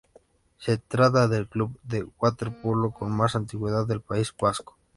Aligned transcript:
Se 0.57 0.79
trata 0.79 1.27
del 1.27 1.47
club 1.47 1.77
de 1.83 2.03
waterpolo 2.19 2.89
con 2.89 3.11
más 3.11 3.35
antigüedad 3.35 3.85
del 3.85 4.01
País 4.01 4.33
Vasco. 4.35 4.75